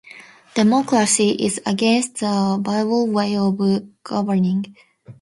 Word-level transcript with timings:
Democracy 0.55 1.29
is 1.29 1.59
against 1.63 2.21
the 2.21 2.57
bible 2.59 3.05
way 3.05 3.37
of 3.37 3.61
governing. 4.01 4.75